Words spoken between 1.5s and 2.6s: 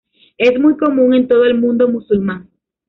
mundo musulmán.